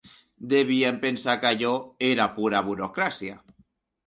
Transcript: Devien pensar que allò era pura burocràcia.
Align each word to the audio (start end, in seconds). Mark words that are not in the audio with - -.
Devien 0.53 0.97
pensar 1.03 1.35
que 1.43 1.47
allò 1.49 1.75
era 2.09 2.27
pura 2.39 2.63
burocràcia. 2.71 3.39